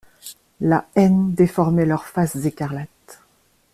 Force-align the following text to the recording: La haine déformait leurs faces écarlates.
La 0.61 0.87
haine 0.95 1.35
déformait 1.35 1.85
leurs 1.85 2.07
faces 2.07 2.37
écarlates. 2.47 3.21